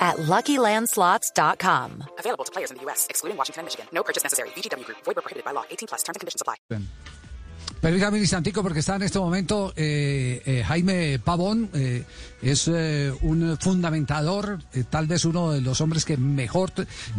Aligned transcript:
at 0.00 0.16
LuckyLandSlots.com. 0.16 2.04
Available 2.18 2.44
to 2.44 2.52
players 2.52 2.70
in 2.70 2.78
the 2.78 2.82
U.S., 2.84 3.06
excluding 3.10 3.36
Washington 3.36 3.60
and 3.60 3.66
Michigan. 3.66 3.86
No 3.92 4.02
purchase 4.02 4.22
necessary. 4.24 4.48
VGW 4.56 4.86
Group. 4.86 4.98
Void 5.04 5.16
where 5.16 5.22
prohibited 5.22 5.44
by 5.44 5.52
law. 5.52 5.64
18 5.70 5.88
plus. 5.88 6.02
Terms 6.02 6.16
and 6.16 6.20
conditions 6.20 6.40
apply. 6.40 6.56
Permítame 7.80 8.18
un 8.18 8.22
instantico 8.22 8.62
porque 8.62 8.80
está 8.80 8.96
en 8.96 9.02
este 9.04 9.18
momento 9.18 9.72
eh, 9.74 10.42
eh, 10.44 10.62
Jaime 10.66 11.18
Pavón, 11.18 11.70
eh, 11.72 12.04
es 12.42 12.68
eh, 12.68 13.10
un 13.22 13.56
fundamentador, 13.58 14.58
eh, 14.74 14.84
tal 14.88 15.06
vez 15.06 15.24
uno 15.24 15.52
de 15.52 15.62
los 15.62 15.80
hombres 15.80 16.04
que 16.04 16.18
mejor 16.18 16.72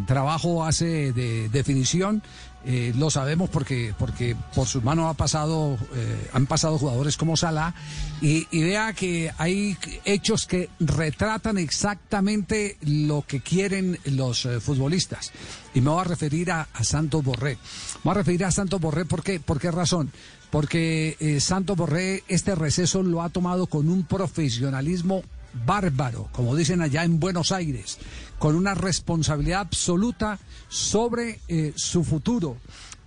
trabajo 0.05 0.63
hace 0.63 1.13
de 1.13 1.49
definición. 1.49 2.21
Eh, 2.63 2.93
lo 2.95 3.09
sabemos 3.09 3.49
porque, 3.49 3.95
porque 3.97 4.35
por 4.53 4.67
sus 4.67 4.83
manos 4.83 5.09
ha 5.09 5.15
pasado, 5.15 5.79
eh, 5.95 6.29
han 6.31 6.45
pasado 6.45 6.77
jugadores 6.77 7.17
como 7.17 7.35
Salah 7.35 7.73
y, 8.21 8.45
vea 8.51 8.93
que 8.93 9.31
hay 9.39 9.75
hechos 10.05 10.45
que 10.45 10.69
retratan 10.79 11.57
exactamente 11.57 12.77
lo 12.81 13.23
que 13.27 13.39
quieren 13.39 13.97
los 14.05 14.45
eh, 14.45 14.59
futbolistas. 14.59 15.31
Y 15.73 15.81
me 15.81 15.89
voy 15.89 16.01
a 16.01 16.03
referir 16.03 16.51
a, 16.51 16.67
Santos 16.83 17.23
Borré. 17.23 17.55
Me 17.55 18.01
voy 18.03 18.11
a 18.11 18.15
referir 18.15 18.45
a 18.45 18.51
Santos 18.51 18.79
Borré 18.79 19.05
¿por 19.05 19.23
qué? 19.23 19.39
¿Por 19.39 19.59
qué 19.59 19.71
razón? 19.71 20.11
Porque 20.51 21.37
Santos 21.39 21.77
Borré 21.77 22.23
este 22.27 22.55
receso 22.55 23.01
lo 23.03 23.21
ha 23.21 23.29
tomado 23.29 23.67
con 23.67 23.87
un 23.87 24.03
profesionalismo 24.03 25.23
bárbaro, 25.65 26.29
como 26.31 26.55
dicen 26.55 26.81
allá 26.81 27.03
en 27.03 27.19
Buenos 27.19 27.51
Aires, 27.51 27.99
con 28.39 28.55
una 28.55 28.73
responsabilidad 28.73 29.61
absoluta 29.61 30.39
sobre 30.67 31.39
eh, 31.47 31.73
su 31.75 32.03
futuro. 32.03 32.57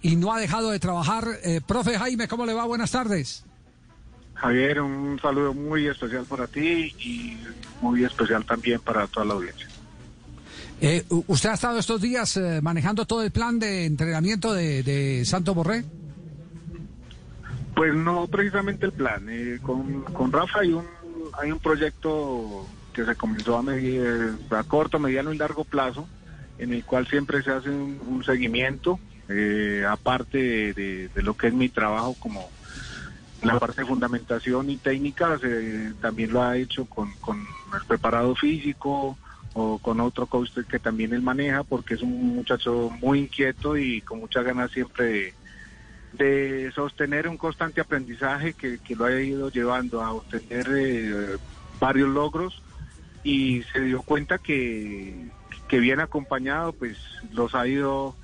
Y 0.03 0.17
no 0.17 0.33
ha 0.33 0.41
dejado 0.41 0.71
de 0.71 0.79
trabajar. 0.79 1.27
Eh, 1.43 1.61
profe 1.67 1.99
Jaime, 1.99 2.29
¿cómo 2.29 2.45
le 2.45 2.53
va? 2.53 2.67
Buenas 2.67 2.91
tardes. 2.91 3.45
Javier, 4.35 4.81
un 4.81 5.19
saludo 5.21 5.55
muy 5.55 5.87
especial 5.87 6.25
para 6.25 6.47
ti 6.47 6.95
y 6.99 7.39
muy 7.81 8.05
especial 8.05 8.45
también 8.45 8.81
para 8.81 9.07
toda 9.07 9.25
la 9.27 9.35
audiencia. 9.35 9.67
Eh, 10.81 11.05
¿Usted 11.09 11.51
ha 11.51 11.55
estado 11.55 11.79
estos 11.79 12.01
días 12.01 12.37
eh, 12.37 12.61
manejando 12.61 13.07
todo 13.07 13.23
el 13.23 13.31
plan 13.31 13.59
de 13.59 13.87
entrenamiento 13.87 14.53
de, 14.53 14.83
de 14.83 15.25
Santos 15.25 15.55
Borré? 15.55 15.85
Pues 17.75 17.95
no 17.95 18.27
precisamente 18.27 18.87
el 18.87 18.93
plan. 18.93 19.27
eh, 19.31 19.59
con, 19.63 20.03
con 20.03 20.31
Rafa 20.33 20.61
hay 20.61 20.73
un, 20.73 20.85
hay 21.39 21.53
un 21.53 21.59
proyecto 21.59 22.67
que 22.93 23.05
se 23.05 23.15
comenzó 23.17 23.57
a, 23.57 23.63
medir, 23.63 24.37
a 24.51 24.63
corto, 24.65 24.99
mediano 24.99 25.33
y 25.33 25.39
largo 25.39 25.65
plazo, 25.65 26.09
en 26.59 26.73
el 26.73 26.85
cual 26.85 27.07
siempre 27.07 27.43
se 27.43 27.51
hace 27.51 27.71
un, 27.71 28.23
seguimiento, 28.25 29.01
eh, 29.29 29.85
aparte 29.89 30.73
de, 30.73 31.11
lo 31.17 31.37
que 31.37 31.49
es 31.49 31.55
mi 31.55 31.69
trabajo 31.69 32.15
como 32.19 32.49
la 33.43 33.59
parte 33.59 33.83
de 33.83 33.87
fundamentación 33.87 34.71
y 34.71 34.77
técnicas, 34.77 35.41
eh, 35.45 35.93
también 36.01 36.33
lo 36.33 36.43
ha 36.43 36.57
hecho 36.57 36.87
con, 36.87 37.13
con 37.21 37.39
el 37.39 37.87
preparado 37.87 38.35
físico 38.35 39.19
o 39.55 39.79
con 39.79 40.01
otro 40.01 40.27
coach 40.27 40.51
que 40.69 40.79
también 40.79 41.13
él 41.13 41.23
maneja, 41.23 41.63
porque 41.63 41.95
es 41.95 42.03
un 42.03 42.37
muchacho 42.37 42.91
muy 43.01 43.21
inquieto 43.21 43.77
y 43.77 44.01
con 44.03 44.21
muchas 44.21 44.45
ganas 44.45 44.71
siempre 44.71 45.05
de 45.05 45.35
de 46.19 46.71
sostener 46.75 47.29
un 47.29 47.37
constante 47.37 47.81
aprendizaje 47.81 48.55
que, 48.55 48.79
que 48.79 48.95
lo 48.95 49.05
ha 49.05 49.21
ido 49.21 49.51
llevando 49.51 50.03
a 50.03 50.13
obtener 50.13 50.69
eh, 50.73 51.37
varios 51.81 52.09
logros 52.09 52.63
y 53.25 53.63
se 53.73 53.81
dio 53.81 54.03
cuenta 54.03 54.39
que, 54.39 55.29
que 55.69 55.79
bien 55.81 56.01
acompañado 56.01 56.73
pues 56.73 56.99
los 57.33 57.55
ha 57.55 57.67
ido 57.67 58.15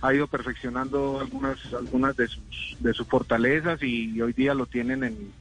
ha 0.00 0.14
ido 0.14 0.28
perfeccionando 0.28 1.18
algunas 1.20 1.58
algunas 1.74 2.16
de 2.16 2.28
sus 2.28 2.76
de 2.78 2.94
sus 2.94 3.06
fortalezas 3.06 3.82
y 3.82 4.20
hoy 4.22 4.32
día 4.32 4.54
lo 4.54 4.66
tienen 4.66 5.04
en, 5.04 5.32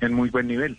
en 0.00 0.12
muy 0.12 0.30
buen 0.30 0.46
nivel. 0.46 0.78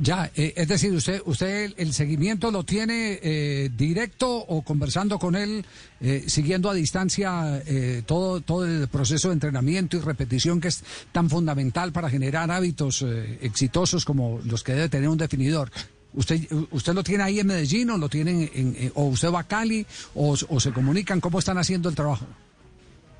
Ya, 0.00 0.28
eh, 0.34 0.52
es 0.56 0.66
decir, 0.66 0.92
usted, 0.92 1.22
usted 1.24 1.72
el, 1.76 1.92
seguimiento 1.92 2.50
lo 2.50 2.64
tiene 2.64 3.20
eh, 3.22 3.70
directo 3.76 4.28
o 4.38 4.62
conversando 4.62 5.20
con 5.20 5.36
él, 5.36 5.64
eh, 6.00 6.24
siguiendo 6.26 6.68
a 6.68 6.74
distancia 6.74 7.62
eh, 7.64 8.02
todo, 8.04 8.40
todo 8.40 8.66
el 8.66 8.88
proceso 8.88 9.28
de 9.28 9.34
entrenamiento 9.34 9.96
y 9.96 10.00
repetición 10.00 10.60
que 10.60 10.66
es 10.68 10.82
tan 11.12 11.30
fundamental 11.30 11.92
para 11.92 12.10
generar 12.10 12.50
hábitos 12.50 13.02
eh, 13.02 13.38
exitosos 13.42 14.04
como 14.04 14.40
los 14.44 14.64
que 14.64 14.72
debe 14.72 14.88
tener 14.88 15.08
un 15.08 15.18
definidor. 15.18 15.70
¿Usted, 16.12 16.40
usted 16.72 16.92
lo 16.92 17.04
tiene 17.04 17.22
ahí 17.22 17.38
en 17.38 17.46
Medellín 17.46 17.90
o 17.90 17.98
lo 17.98 18.08
tiene 18.08 18.50
en, 18.52 18.74
en- 18.76 18.92
o 18.96 19.04
usted 19.06 19.30
va 19.32 19.40
a 19.40 19.44
Cali 19.48 19.86
o, 20.16 20.36
o 20.48 20.60
se 20.60 20.72
comunican 20.72 21.20
cómo 21.20 21.38
están 21.38 21.58
haciendo 21.58 21.88
el 21.88 21.94
trabajo? 21.94 22.26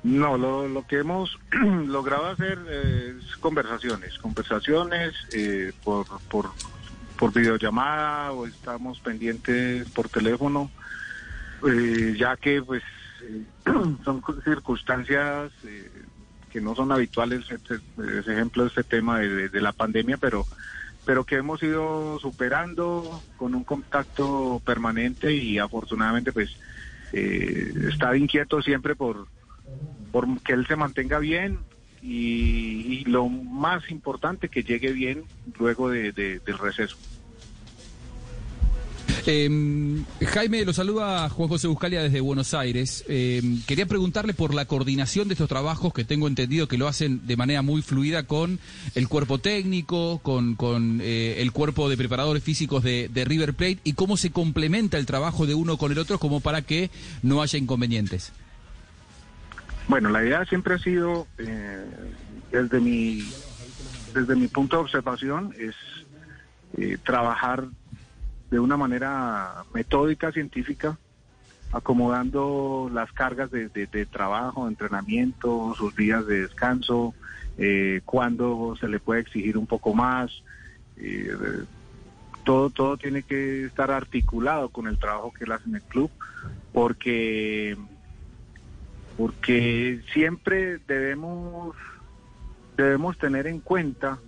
No, 0.05 0.37
lo, 0.37 0.85
que 0.85 0.99
hemos 0.99 1.35
logrado 1.87 2.27
hacer 2.27 2.59
eh, 2.69 3.15
es 3.17 3.35
conversaciones, 3.37 4.15
conversaciones 4.19 5.15
eh, 5.33 5.73
por, 5.83 6.05
por, 6.29 6.51
por 7.17 7.33
videollamada 7.33 8.31
o 8.31 8.45
estamos 8.45 8.99
pendientes 8.99 9.89
por 9.89 10.07
teléfono, 10.09 10.69
eh, 11.67 12.15
ya 12.19 12.37
que 12.37 12.61
pues 12.61 12.83
eh, 13.23 13.45
son 14.05 14.21
circunstancias 14.43 15.51
que 16.51 16.61
no 16.61 16.75
son 16.75 16.91
habituales, 16.91 17.43
este, 17.49 17.79
es 18.19 18.27
ejemplo 18.27 18.67
este 18.67 18.83
tema 18.83 19.17
de, 19.17 19.49
de- 19.49 19.61
la 19.61 19.71
pandemia, 19.73 20.17
pero 20.17 20.45
pero 21.03 21.23
que 21.23 21.35
hemos 21.35 21.61
ido 21.63 22.19
superando 22.19 23.23
con 23.37 23.55
un 23.55 23.63
contacto 23.63 24.61
permanente 24.63 25.33
y 25.33 25.57
afortunadamente 25.57 26.31
pues 26.31 26.49
eh, 27.11 27.73
está 27.89 28.15
inquieto 28.15 28.61
siempre 28.61 28.95
por 28.95 29.27
por 30.11 30.41
que 30.41 30.53
él 30.53 30.65
se 30.67 30.75
mantenga 30.75 31.19
bien 31.19 31.59
y, 32.01 33.03
lo 33.05 33.27
más 33.29 33.89
importante 33.89 34.49
que 34.49 34.63
llegue 34.63 34.91
bien 34.91 35.23
luego 35.59 35.89
de, 35.89 36.11
de- 36.11 36.39
del 36.39 36.57
receso. 36.57 36.95
Eh, 39.27 39.49
Jaime, 40.27 40.65
lo 40.65 40.71
saluda 40.73 41.27
Juan 41.29 41.49
José 41.49 41.67
Buscalia 41.67 42.03
desde 42.03 42.19
Buenos 42.21 42.53
Aires. 42.53 43.03
Eh, 43.07 43.41
quería 43.65 43.87
preguntarle 43.87 44.35
por 44.35 44.53
la 44.53 44.65
coordinación 44.65 45.27
de 45.27 45.33
estos 45.33 45.49
trabajos 45.49 45.93
que 45.93 46.03
tengo 46.03 46.27
entendido 46.27 46.67
que 46.67 46.77
lo 46.77 46.87
hacen 46.87 47.25
de 47.25 47.35
manera 47.35 47.63
muy 47.63 47.81
fluida 47.81 48.23
con 48.27 48.59
el 48.93 49.07
cuerpo 49.07 49.39
técnico, 49.39 50.19
con, 50.19 50.99
eh, 51.01 51.37
el 51.39 51.51
cuerpo 51.51 51.89
de 51.89 51.97
preparadores 51.97 52.43
físicos 52.43 52.83
de 52.83 53.25
River 53.25 53.55
Plate 53.55 53.79
y 53.83 53.93
cómo 53.93 54.15
se 54.15 54.29
complementa 54.29 54.99
el 54.99 55.07
trabajo 55.07 55.47
de 55.47 55.55
uno 55.55 55.77
con 55.77 55.91
el 55.91 55.97
otro 55.97 56.19
como 56.19 56.39
para 56.39 56.61
que 56.61 56.91
no 57.23 57.41
haya 57.41 57.57
inconvenientes. 57.57 58.31
Bueno, 59.87 60.09
la 60.09 60.23
idea 60.23 60.45
siempre 60.45 60.75
ha 60.75 60.79
sido, 60.79 61.27
eh, 61.37 61.85
desde 62.51 62.79
mi 62.79 63.33
desde 64.13 64.35
mi 64.35 64.47
punto 64.47 64.77
de 64.77 64.83
observación, 64.83 65.53
es 65.59 65.75
eh, 66.77 66.97
trabajar 67.03 67.65
de 68.49 68.59
una 68.59 68.77
manera 68.77 69.65
metódica, 69.73 70.31
científica, 70.31 70.97
acomodando 71.71 72.89
las 72.93 73.11
cargas 73.11 73.51
de, 73.51 73.67
de- 73.69 74.05
trabajo, 74.05 74.63
de 74.65 74.71
entrenamiento, 74.71 75.75
sus 75.77 75.93
días 75.95 76.25
de 76.27 76.43
descanso, 76.43 77.13
eh, 77.57 78.01
cuándo 78.05 78.75
se 78.79 78.87
le 78.87 78.99
puede 78.99 79.21
exigir 79.21 79.57
un 79.57 79.67
poco 79.67 79.93
más. 79.93 80.31
eh, 80.97 81.29
todo, 82.45 82.69
todo 82.69 82.95
tiene 82.97 83.23
que 83.23 83.65
estar 83.65 83.89
articulado 83.91 84.69
con 84.69 84.87
el 84.87 84.97
trabajo 84.99 85.33
que 85.33 85.43
él 85.45 85.51
hace 85.51 85.67
en 85.67 85.75
el 85.75 85.81
club, 85.81 86.11
porque 86.71 87.75
porque 89.17 90.01
siempre 90.13 90.79
debemos 90.87 91.75
debemos 92.77 93.17
tener 93.17 93.47
en 93.47 93.61
cuenta 93.61 94.19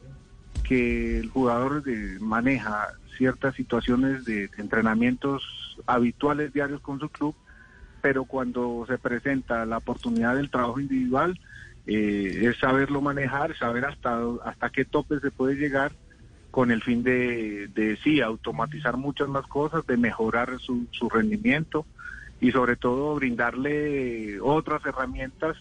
que 0.64 1.20
el 1.20 1.30
jugador 1.30 1.84
de- 1.84 2.18
maneja 2.20 2.88
ciertas 3.18 3.56
situaciones 3.56 4.24
de 4.26 4.50
entrenamientos 4.58 5.44
habituales 5.86 6.54
diarios 6.54 6.80
con 6.82 7.00
su 7.00 7.10
club, 7.10 7.36
pero 8.02 8.24
cuando 8.26 8.86
se 8.88 8.98
presenta 8.98 9.66
la 9.66 9.78
oportunidad 9.78 10.36
del 10.36 10.50
trabajo 10.50 10.80
individual, 10.80 11.38
eh, 11.88 12.42
es 12.44 12.58
saberlo 12.58 13.02
manejar, 13.02 13.58
saber 13.58 13.86
hasta, 13.86 14.22
hasta 14.46 14.70
qué 14.70 14.86
tope 14.86 15.20
se 15.20 15.32
puede 15.32 15.56
llegar 15.56 15.92
con 16.52 16.72
el 16.72 16.82
fin 16.82 17.04
de, 17.04 17.68
de 17.74 17.98
sí, 18.04 18.22
automatizar 18.22 18.96
muchas 18.98 19.28
más 19.28 19.46
cosas, 19.48 19.86
de 19.88 19.98
mejorar 19.98 20.58
su, 20.60 20.86
su 20.92 21.10
rendimiento 21.10 21.86
y 22.42 22.52
sobre 22.52 22.76
todo 22.76 23.16
brindarle 23.16 24.40
otras 24.42 24.86
herramientas, 24.86 25.58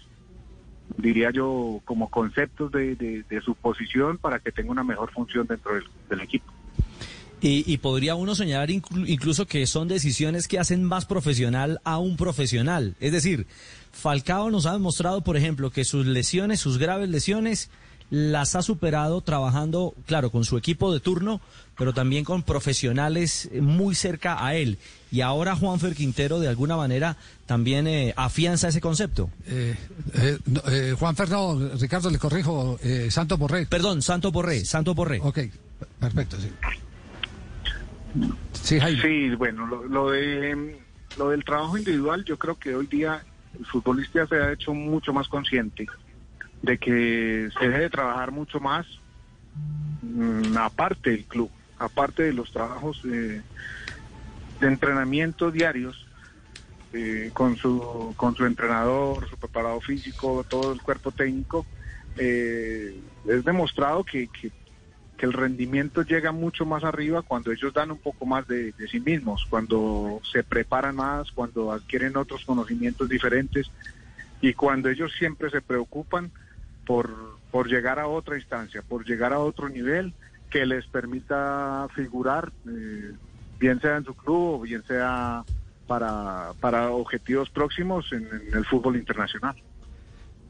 diría 0.99 1.31
yo, 1.33 1.81
como 1.85 2.11
conceptos 2.11 2.71
de, 2.73 2.95
de- 2.97 3.23
de 3.29 3.41
su 3.41 3.55
posición 3.55 4.19
para 4.19 4.39
que 4.39 4.53
tenga 4.53 4.71
una 4.71 4.85
mejor 4.85 5.11
función 5.13 5.47
dentro 5.47 5.73
del, 6.09 6.21
equipo. 6.21 6.53
Y, 7.41 7.71
y 7.71 7.79
podría 7.79 8.15
uno 8.15 8.35
señalar 8.35 8.71
inclu- 8.71 9.05
incluso 9.09 9.47
que 9.47 9.67
son 9.67 9.89
decisiones 9.89 10.49
que 10.49 10.59
hacen 10.59 10.83
más 10.85 11.05
profesional 11.07 11.81
a 11.85 11.99
un 11.99 12.17
profesional. 12.17 12.95
Es 13.01 13.13
decir, 13.13 13.47
Falcao 13.93 14.51
nos 14.51 14.67
ha 14.67 14.73
demostrado, 14.73 15.23
por 15.23 15.37
ejemplo, 15.37 15.71
que 15.71 15.85
sus 15.85 16.07
lesiones, 16.07 16.61
sus 16.61 16.79
graves 16.79 17.09
lesiones, 17.09 17.71
las 18.11 18.55
ha 18.55 18.63
superado 18.63 19.21
trabajando, 19.21 19.95
claro, 20.07 20.31
con 20.31 20.45
su 20.45 20.57
equipo 20.57 20.93
de 20.93 21.01
turno, 21.01 21.41
pero 21.77 21.93
también 21.93 22.25
con 22.25 22.43
profesionales 22.43 23.51
muy 23.61 23.95
cerca 23.95 24.45
a 24.45 24.55
él. 24.55 24.79
Y 25.11 25.21
ahora 25.21 25.57
Juanfer 25.57 25.95
Quintero, 25.95 26.39
de 26.39 26.49
alguna 26.49 26.77
manera, 26.77 27.17
también 27.47 27.87
eh, 27.87 28.15
afianza 28.17 28.69
ese 28.69 28.81
concepto. 28.81 29.31
Eh, 29.47 29.77
eh, 30.15 30.39
no, 30.47 30.63
eh, 30.69 30.95
Juan 30.99 31.17
Fernando, 31.17 31.73
Ricardo, 31.81 32.11
le 32.11 32.19
corrijo, 32.19 32.79
eh, 32.83 33.09
Santo 33.11 33.37
Borré. 33.37 33.67
Perdón, 33.67 34.03
Santo 34.03 34.33
Borré, 34.33 34.65
Santo 34.65 34.95
Borré. 34.95 35.21
Ok, 35.23 35.41
perfecto, 36.01 36.37
sí. 36.41 36.51
Sí, 38.53 38.81
Jaime. 38.81 39.03
Sí, 39.03 39.35
bueno, 39.35 39.67
lo, 39.67 39.85
lo 39.85 40.11
de 40.11 40.81
lo 41.19 41.31
del 41.31 41.45
trabajo 41.45 41.77
individual, 41.79 42.25
yo 42.25 42.39
creo 42.39 42.59
que 42.59 42.75
hoy 42.75 42.87
día 42.87 43.23
el 43.59 43.65
futbolista 43.67 44.27
se 44.27 44.37
ha 44.37 44.53
hecho 44.53 44.75
mucho 44.75 45.13
más 45.13 45.29
consciente 45.29 45.87
de 46.67 46.79
que 46.79 47.49
se 47.59 47.69
debe 47.69 47.89
trabajar 47.89 48.33
mucho 48.33 48.59
más 48.59 48.87
mm, 50.03 50.57
aparte 50.59 51.11
del 51.11 51.25
club, 51.25 51.51
aparte 51.79 52.25
de 52.25 52.33
los 52.33 52.51
trabajos 52.51 53.01
eh, 53.05 53.41
de 54.61 54.67
entrenamiento 54.67 55.51
diarios 55.53 56.07
eh, 56.93 57.31
con 57.33 57.57
su 57.57 58.15
con 58.17 58.35
su 58.35 58.45
entrenador, 58.45 59.29
su 59.29 59.37
preparado 59.37 59.81
físico, 59.81 60.45
todo 60.49 60.73
el 60.73 60.83
cuerpo 60.83 61.13
técnico. 61.13 61.65
eh, 62.19 63.01
es 63.27 63.45
demostrado 63.45 64.03
que, 64.05 64.29
que 64.29 64.51
que 65.17 65.25
el 65.25 65.33
rendimiento 65.33 66.03
llega 66.03 66.31
mucho 66.31 66.67
más 66.67 66.85
arriba 66.85 67.23
cuando 67.23 67.51
ellos 67.51 67.73
dan 67.73 67.91
un 67.91 67.99
poco 67.99 68.27
más 68.27 68.47
de, 68.47 68.73
de 68.73 68.87
sí 68.87 69.01
mismos, 69.01 69.47
cuando 69.49 70.21
se 70.31 70.43
preparan 70.45 70.97
más, 70.97 71.33
cuando 71.33 71.73
adquieren 71.73 72.19
otros 72.19 72.45
conocimientos 72.45 73.09
diferentes 73.09 73.71
y 74.43 74.53
cuando 74.53 74.91
ellos 74.91 75.13
siempre 75.19 75.49
se 75.49 75.63
preocupan 75.63 76.31
por, 76.87 77.39
por 77.51 77.69
llegar 77.69 77.99
a 77.99 78.07
otra 78.07 78.37
instancia, 78.37 78.83
por 78.83 79.05
llegar 79.05 79.33
a 79.33 79.41
otro 79.41 79.69
nivel 79.69 80.15
que 80.49 80.65
les 80.65 80.87
permita 80.87 81.89
figurar, 81.95 82.51
eh, 82.69 83.13
bien 83.59 83.81
sea 83.81 83.97
en 83.97 84.05
su 84.05 84.15
club 84.15 84.55
o 84.55 84.61
bien 84.61 84.83
sea 84.85 85.45
para, 85.87 86.53
para 86.61 86.91
objetivos 86.91 87.51
próximos 87.51 88.11
en- 88.13 88.27
en 88.29 88.55
el 88.57 88.65
fútbol 88.65 88.97
internacional. 88.97 89.57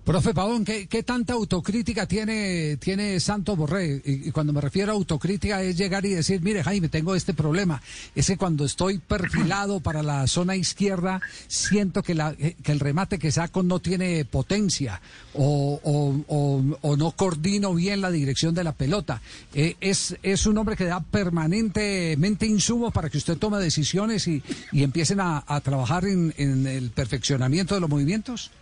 Profe 0.06 0.32
Pavón, 0.34 0.64
¿qué, 0.64 0.86
qué 0.86 1.02
tanta 1.02 1.32
autocrítica 1.32 2.06
tiene, 2.06 2.76
tiene 2.76 3.18
Santo 3.18 3.56
Borré? 3.56 4.00
Y, 4.04 4.28
y 4.28 4.30
cuando 4.30 4.52
me 4.52 4.60
refiero 4.60 4.92
a 4.92 4.94
autocrítica 4.94 5.60
es 5.64 5.76
llegar 5.76 6.06
y 6.06 6.10
decir, 6.10 6.40
mire 6.42 6.62
Jaime, 6.62 6.88
tengo 6.88 7.16
este 7.16 7.34
problema. 7.34 7.82
Es 8.14 8.28
que 8.28 8.36
cuando 8.36 8.64
estoy 8.64 8.98
perfilado 8.98 9.80
para 9.82 10.04
la 10.04 10.28
zona 10.28 10.54
izquierda, 10.54 11.20
siento 11.48 12.04
que, 12.04 12.14
la, 12.14 12.36
eh, 12.38 12.54
que 12.62 12.70
el 12.70 12.78
remate 12.78 13.18
que 13.18 13.32
saco 13.32 13.64
no 13.64 13.80
tiene 13.80 14.24
potencia 14.24 15.00
o, 15.34 15.80
o- 15.82 16.24
o- 16.28 16.78
o 16.82 16.96
no 16.96 17.10
coordino 17.10 17.74
bien 17.74 18.00
la 18.00 18.12
dirección 18.12 18.54
de 18.54 18.62
la 18.62 18.74
pelota. 18.74 19.20
Eh, 19.54 19.74
es, 19.80 20.16
es 20.22 20.46
un 20.46 20.56
hombre 20.56 20.76
que 20.76 20.84
da 20.84 21.00
permanentemente 21.00 22.46
insumos 22.46 22.92
para 22.92 23.10
que 23.10 23.18
usted 23.18 23.38
tome 23.38 23.58
decisiones 23.58 24.28
y, 24.28 24.40
y 24.70 24.84
empiecen 24.84 25.18
a, 25.18 25.42
a 25.48 25.60
trabajar 25.62 26.04
en, 26.06 26.32
en 26.36 26.64
el 26.68 26.90
perfeccionamiento 26.92 27.74
de 27.74 27.80
los 27.80 27.90
movimientos. 27.90 28.52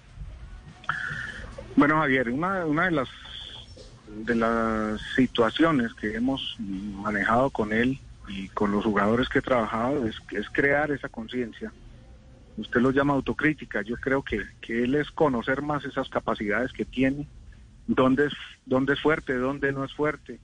Bueno, 1.76 1.97
Javier, 1.99 2.31
una, 2.31 2.65
una 2.67 2.85
de 2.85 2.91
las 2.93 3.09
de 4.06 4.35
las 4.35 5.00
situaciones 5.17 5.94
que 5.94 6.15
hemos 6.15 6.56
manejado 6.59 7.50
con 7.50 7.73
él 7.73 7.99
y 8.29 8.49
con 8.50 8.71
los 8.71 8.85
jugadores 8.85 9.29
que 9.31 9.38
he 9.38 9.43
trabajado 9.43 10.06
es, 10.06 10.17
crear 10.53 10.91
esa 10.91 11.09
conciencia. 11.09 11.73
Usted 12.56 12.81
lo 12.81 12.91
llama 12.91 13.15
autocrítica. 13.15 13.82
Yo 13.82 13.97
creo 13.97 14.23
que, 14.23 14.44
que 14.61 14.85
él 14.85 14.94
es 14.94 15.11
conocer 15.11 15.62
más 15.62 15.85
esas 15.85 16.09
capacidades 16.11 16.73
que 16.73 16.85
tiene, 16.85 17.26
dónde 17.87 18.26
es, 18.26 18.32
dónde 18.67 18.93
es 18.93 19.00
fuerte, 19.00 19.35
dónde 19.35 19.73
no 19.73 19.85
es 19.85 19.93
fuerte. 19.94 20.38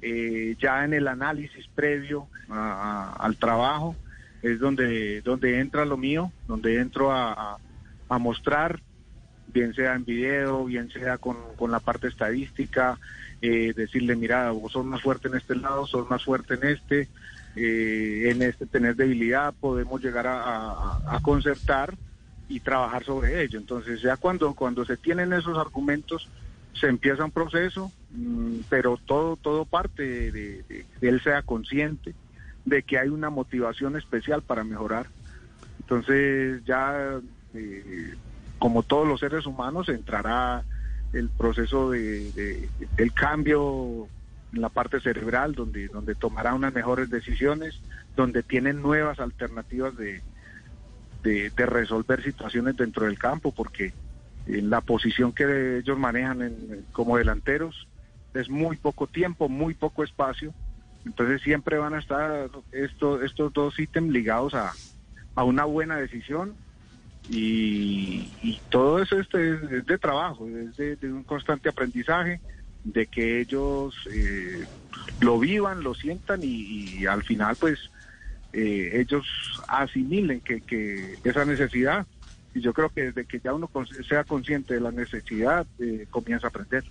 Eh, 0.00 0.56
ya 0.60 0.84
en 0.84 0.94
el 0.94 1.06
análisis 1.08 1.66
previo 1.74 2.28
a- 2.48 3.16
al 3.18 3.36
trabajo 3.36 3.96
es 4.42 4.58
donde, 4.60 5.20
donde 5.22 5.58
entra 5.60 5.84
lo 5.84 5.96
mío, 5.96 6.32
donde 6.46 6.78
entro 6.80 7.12
a- 7.12 7.58
a 8.08 8.18
mostrar 8.18 8.80
bien 9.52 9.74
sea 9.74 9.94
en 9.94 10.04
video, 10.04 10.64
bien 10.64 10.90
sea 10.90 11.18
con, 11.18 11.36
con 11.56 11.70
la 11.70 11.80
parte 11.80 12.08
estadística, 12.08 12.98
eh, 13.40 13.72
decirle, 13.74 14.16
mira, 14.16 14.50
vos 14.50 14.72
sos 14.72 14.84
más 14.84 15.02
fuerte 15.02 15.28
en 15.28 15.34
este 15.36 15.54
lado, 15.56 15.86
sos 15.86 16.08
más 16.08 16.24
fuerte 16.24 16.54
en 16.54 16.64
este, 16.64 17.08
eh, 17.54 18.30
en 18.30 18.42
este 18.42 18.66
tenés 18.66 18.96
debilidad, 18.96 19.54
podemos 19.60 20.02
llegar 20.02 20.26
a, 20.26 20.40
a- 21.06 21.20
concertar 21.20 21.94
y 22.48 22.60
trabajar 22.60 23.04
sobre 23.04 23.42
ello. 23.42 23.58
Entonces 23.58 24.00
ya 24.02 24.16
cuando, 24.16 24.54
cuando 24.54 24.84
se 24.84 24.96
tienen 24.96 25.32
esos 25.32 25.58
argumentos, 25.58 26.28
se 26.72 26.88
empieza 26.88 27.24
un 27.24 27.30
proceso, 27.30 27.92
mm, 28.10 28.60
pero 28.68 28.98
todo, 29.06 29.36
todo 29.36 29.64
parte 29.66 30.32
de, 30.32 30.64
él 31.00 31.20
sea 31.22 31.42
consciente 31.42 32.14
de 32.64 32.82
que 32.82 32.98
hay 32.98 33.08
una 33.08 33.30
motivación 33.30 33.96
especial 33.96 34.42
para 34.42 34.64
mejorar. 34.64 35.08
Entonces 35.80 36.62
ya, 36.64 37.20
eh, 37.54 38.14
como 38.62 38.84
todos 38.84 39.08
los 39.08 39.18
seres 39.18 39.44
humanos, 39.44 39.88
entrará 39.88 40.62
el 41.12 41.28
proceso 41.30 41.90
de, 41.90 42.30
de- 42.30 42.68
del 42.96 43.12
cambio 43.12 44.06
en 44.52 44.60
la 44.60 44.68
parte 44.68 45.00
cerebral, 45.00 45.52
donde, 45.52 45.88
donde 45.88 46.14
tomará 46.14 46.54
unas 46.54 46.72
mejores 46.72 47.10
decisiones, 47.10 47.74
donde 48.14 48.44
tienen 48.44 48.80
nuevas 48.80 49.18
alternativas 49.18 49.96
de, 49.96 50.22
de, 51.24 51.50
resolver 51.66 52.22
situaciones 52.22 52.76
dentro 52.76 53.06
del 53.06 53.18
campo, 53.18 53.50
porque 53.50 53.92
en 54.46 54.70
la 54.70 54.80
posición 54.80 55.32
que 55.32 55.78
ellos 55.78 55.98
manejan 55.98 56.42
en- 56.42 56.86
como 56.92 57.16
delanteros 57.16 57.88
es 58.32 58.48
muy 58.48 58.76
poco 58.76 59.08
tiempo, 59.08 59.48
muy 59.48 59.74
poco 59.74 60.04
espacio, 60.04 60.54
entonces 61.04 61.42
siempre 61.42 61.78
van 61.78 61.94
a 61.94 61.98
estar 61.98 62.48
estos, 62.70 63.22
estos 63.24 63.52
dos 63.52 63.76
ítems 63.76 64.12
ligados 64.12 64.54
a, 64.54 64.72
a 65.34 65.42
una 65.42 65.64
buena 65.64 65.96
decisión 65.96 66.54
y, 67.30 68.28
y 68.42 68.60
todo 68.68 69.02
eso 69.02 69.18
es 69.18 69.28
de, 69.30 69.78
es 69.78 69.86
de 69.86 69.98
trabajo, 69.98 70.48
es 70.48 70.76
de, 70.76 70.96
un 71.02 71.24
constante 71.24 71.68
aprendizaje, 71.68 72.40
de 72.84 73.06
que 73.06 73.40
ellos 73.40 73.94
eh, 74.12 74.64
lo 75.20 75.38
vivan, 75.38 75.82
lo 75.82 75.94
sientan 75.94 76.40
y, 76.42 77.06
al 77.06 77.22
final 77.22 77.56
pues 77.56 77.78
eh, 78.52 78.90
ellos 79.00 79.24
asimilen 79.68 80.40
que, 80.40 80.60
que 80.60 81.18
esa 81.24 81.44
necesidad 81.44 82.06
y 82.54 82.60
yo 82.60 82.72
creo 82.72 82.90
que 82.90 83.02
desde 83.04 83.24
que 83.24 83.40
ya 83.40 83.54
uno 83.54 83.70
sea 84.08 84.24
consciente 84.24 84.74
de 84.74 84.80
la 84.80 84.90
necesidad 84.90 85.66
eh, 85.78 86.06
comienza 86.10 86.46
a 86.46 86.50
aprender. 86.50 86.84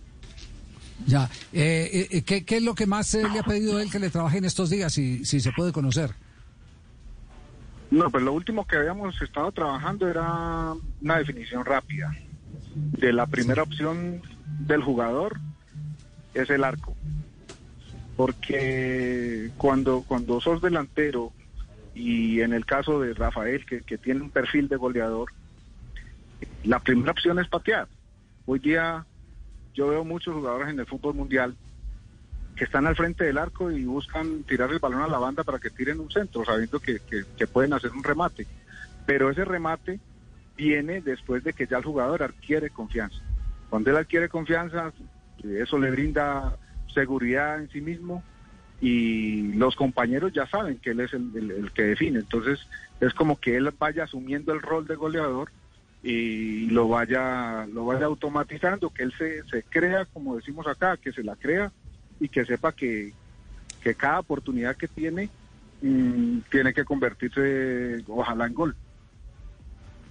Ya, 1.06 1.30
eh, 1.52 2.08
eh, 2.12 2.22
¿qué, 2.24 2.46
qué 2.46 2.58
es 2.58 2.64
lo 2.64 2.76
que 2.76 2.86
más 2.86 3.14
le 3.14 3.40
ha 3.40 3.44
pedido 3.44 3.80
él 3.80 3.90
que 3.90 4.00
le 4.00 4.10
trabaje 4.10 4.38
en 4.38 4.46
estos 4.46 4.70
días, 4.70 4.94
si, 4.94 5.26
si 5.26 5.40
se 5.40 5.52
puede 5.52 5.72
conocer? 5.72 6.12
No, 7.92 8.10
pues 8.10 8.24
lo 8.24 8.32
último 8.32 8.66
que 8.66 8.78
habíamos 8.78 9.22
estado 9.22 9.52
trabajando 9.52 10.08
era 10.08 10.74
una 11.02 11.18
definición 11.18 11.66
rápida. 11.66 12.16
De 12.74 13.12
la 13.12 13.28
primera 13.28 13.64
opción 13.64 14.22
del 14.60 14.82
jugador 14.82 15.38
es 16.34 16.50
el 16.50 16.64
arco. 16.64 16.96
Porque 18.16 19.52
cuando, 19.58 20.06
cuando 20.08 20.40
sos 20.40 20.62
delantero, 20.62 21.34
y 21.94 22.40
en 22.40 22.54
el 22.54 22.66
caso 22.66 23.02
de 23.02 23.14
Rafael, 23.14 23.66
que, 23.66 23.82
que 23.82 23.98
tiene 23.98 24.22
un 24.22 24.30
perfil 24.30 24.70
de 24.70 24.78
goleador, 24.78 25.30
la 26.64 26.80
primera 26.80 27.12
opción 27.12 27.40
es 27.40 27.50
patear. 27.50 27.90
Hoy 28.46 28.60
día 28.60 29.06
yo 29.74 29.90
veo 29.90 30.06
muchos 30.06 30.34
jugadores 30.34 30.70
en 30.70 30.80
el 30.80 30.86
fútbol 30.86 31.16
mundial 31.16 31.58
que 32.56 32.66
están 32.66 32.86
al 32.88 32.96
frente 32.96 33.24
del 33.24 33.38
arco 33.38 33.72
y 33.72 33.86
buscan 33.86 34.44
tirar 34.44 34.72
el 34.72 34.80
balón 34.80 35.02
a 35.02 35.08
la 35.08 35.18
banda 35.18 35.44
para 35.44 35.60
que 35.60 35.70
tiren 35.70 36.00
un 36.00 36.12
centro, 36.12 36.46
sabiendo 36.46 36.80
que, 36.80 37.00
que- 37.00 37.48
pueden 37.48 37.74
hacer 37.74 37.92
un 37.92 38.04
remate. 38.04 38.46
Pero 39.06 39.30
ese 39.30 39.46
remate 39.46 40.00
viene 40.56 41.02
después 41.02 41.44
de 41.44 41.54
que 41.54 41.66
ya 41.68 41.78
el 41.78 41.84
jugador 41.84 42.24
adquiere 42.24 42.70
confianza. 42.70 43.18
Cuando 43.70 43.90
él 43.90 43.98
adquiere 43.98 44.30
confianza, 44.30 44.94
eso 45.44 45.80
le 45.80 45.92
brinda 45.92 46.56
seguridad 46.94 47.60
en 47.60 47.70
sí 47.70 47.82
mismo 47.82 48.24
y 48.80 49.54
los 49.54 49.76
compañeros 49.76 50.34
ya 50.34 50.46
saben 50.48 50.78
que 50.80 50.92
él 50.92 51.00
es 51.00 51.14
el, 51.14 51.32
el- 51.36 51.52
el 51.52 51.72
que 51.72 51.84
define. 51.84 52.20
Entonces 52.20 52.60
es 53.00 53.14
como 53.14 53.40
que 53.40 53.56
él 53.56 53.72
vaya 53.80 54.04
asumiendo 54.04 54.54
el 54.54 54.62
rol 54.62 54.86
de 54.88 54.96
goleador 54.96 55.50
y 56.04 56.66
lo 56.68 56.88
vaya 56.88 57.66
lo 57.68 57.86
vaya 57.86 58.06
automatizando, 58.06 58.90
que 58.90 59.04
él 59.04 59.14
se, 59.18 59.44
se 59.46 59.64
crea, 59.64 60.06
como 60.06 60.36
decimos 60.36 60.68
acá, 60.68 60.98
que 60.98 61.12
se 61.12 61.24
la 61.24 61.36
crea 61.36 61.72
y 62.22 62.30
que 62.30 62.46
sepa 62.46 62.72
que, 62.72 63.12
que 63.84 63.96
cada 63.96 64.20
oportunidad 64.20 64.78
que 64.78 64.88
tiene 64.88 65.30
mm, 65.82 66.38
tiene 66.50 66.74
que 66.74 66.86
convertirse 66.86 68.04
ojalá 68.08 68.46
en 68.48 68.54
gol. 68.54 68.76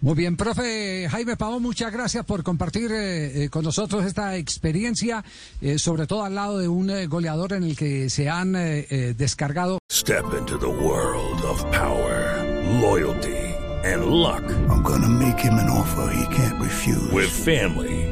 Muy 0.03 0.15
bien, 0.15 0.35
profe 0.35 1.07
Jaime 1.11 1.37
Pavón, 1.37 1.63
muchas 1.63 1.93
gracias 1.93 2.25
por 2.25 2.43
compartir 2.43 2.91
eh, 2.91 3.45
eh, 3.45 3.51
con 3.51 3.63
nosotros 3.65 4.05
esta 4.07 4.35
experiencia, 4.37 5.23
eh, 5.61 5.79
sobre 5.79 6.07
todo 6.07 6.25
al 6.25 6.35
lado 6.35 6.59
de 6.59 6.69
un 6.69 6.89
eh, 6.89 7.07
goleador 7.07 7.53
en 7.53 7.65
el 7.65 7.77
que 7.77 8.09
se 8.09 8.31
han 8.31 8.57
eh, 8.57 8.87
eh, 8.89 9.15
descargado 9.17 9.79
Step 9.93 10.25
into 10.39 10.59
the 10.59 10.67
world 10.67 11.45
of 11.45 11.63
power, 11.71 12.43
loyalty, 12.81 13.55
and 13.85 14.07
luck. 14.07 14.43
I'm 14.71 14.83
gonna 14.83 15.07
make 15.09 15.39
him 15.39 15.55
an 15.55 15.69
offer 15.69 16.11
he 16.15 16.25
can't 16.35 16.59
refuse. 16.59 17.13
With 17.13 17.29
family, 17.29 18.10